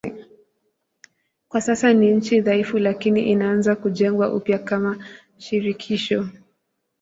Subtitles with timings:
[1.49, 5.05] Kwa sasa ni nchi dhaifu lakini inaanza kujengwa upya kama
[5.37, 6.29] shirikisho.